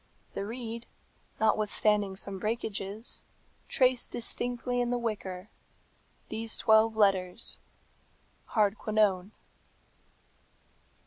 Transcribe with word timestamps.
The 0.33 0.47
reed, 0.47 0.87
notwithstanding 1.39 2.15
some 2.15 2.39
breakages, 2.39 3.23
traced 3.67 4.11
distinctly 4.11 4.81
in 4.81 4.89
the 4.89 4.97
wicker 4.97 5.37
work 5.39 5.47
these 6.29 6.57
twelve 6.57 6.95
letters 6.95 7.59
Hardquanonne. 8.55 9.29